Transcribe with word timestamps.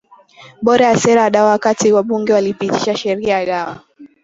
bora 0.61 0.85
ya 0.89 0.97
sera 1.01 1.21
ya 1.23 1.29
dawaWakati 1.29 1.91
wabunge 1.91 2.33
walipitisha 2.33 2.97
Sheria 2.97 3.39
ya 3.39 3.45
Dawa 3.45 3.81